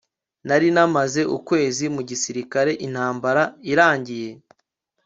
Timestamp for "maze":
0.97-1.21